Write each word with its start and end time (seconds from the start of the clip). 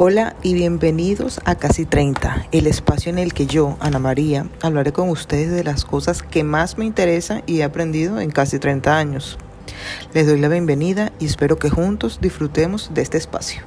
Hola 0.00 0.36
y 0.44 0.54
bienvenidos 0.54 1.40
a 1.44 1.56
Casi 1.56 1.84
30, 1.84 2.46
el 2.52 2.68
espacio 2.68 3.10
en 3.10 3.18
el 3.18 3.34
que 3.34 3.46
yo, 3.46 3.76
Ana 3.80 3.98
María, 3.98 4.46
hablaré 4.62 4.92
con 4.92 5.08
ustedes 5.08 5.50
de 5.50 5.64
las 5.64 5.84
cosas 5.84 6.22
que 6.22 6.44
más 6.44 6.78
me 6.78 6.84
interesan 6.84 7.42
y 7.46 7.58
he 7.58 7.64
aprendido 7.64 8.20
en 8.20 8.30
casi 8.30 8.60
30 8.60 8.96
años. 8.96 9.38
Les 10.14 10.28
doy 10.28 10.38
la 10.38 10.46
bienvenida 10.46 11.10
y 11.18 11.26
espero 11.26 11.58
que 11.58 11.68
juntos 11.68 12.20
disfrutemos 12.22 12.94
de 12.94 13.02
este 13.02 13.18
espacio. 13.18 13.62